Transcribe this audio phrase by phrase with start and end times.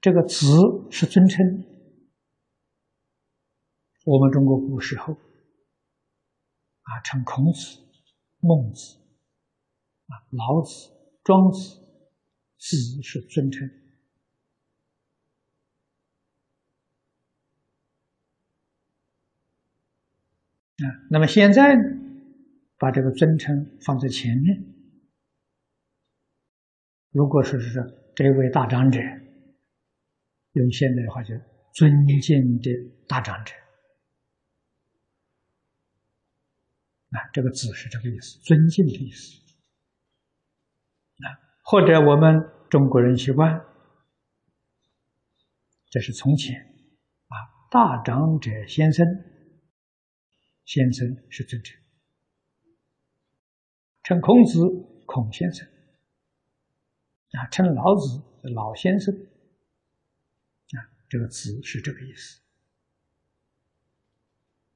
[0.00, 0.46] 这个“子”
[0.90, 1.46] 是尊称。
[4.06, 7.78] 我们中国古时候啊，称孔子、
[8.38, 8.96] 孟子、
[10.06, 10.90] 啊老子、
[11.22, 11.76] 庄子
[12.56, 13.68] ，“子”是尊称。
[20.78, 21.82] 啊，那么现在呢，
[22.78, 24.64] 把这个尊称放在前面。
[27.10, 28.98] 如果说是这位大长者，
[30.52, 31.34] 用现在的话就
[31.72, 32.70] 尊敬的
[33.06, 33.54] 大长者，
[37.10, 39.40] 啊，这个“字是这个意思，尊敬的意思。
[41.18, 41.26] 啊，
[41.62, 43.64] 或者我们中国人习惯，
[45.90, 47.34] 这是从前，啊，
[47.70, 49.06] 大长者先生。
[50.66, 51.76] 先生是尊称，
[54.04, 54.60] 称孔子
[55.04, 55.66] 孔先生，
[57.32, 58.22] 啊，称老子
[58.54, 59.12] 老先生，
[60.76, 62.40] 啊，这个词是这个意思。